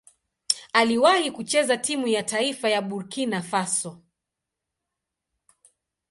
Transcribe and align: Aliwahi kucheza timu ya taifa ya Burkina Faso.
Aliwahi 0.73 1.31
kucheza 1.31 1.77
timu 1.77 2.07
ya 2.07 2.23
taifa 2.23 2.69
ya 2.69 2.81
Burkina 2.81 3.41
Faso. 3.41 4.01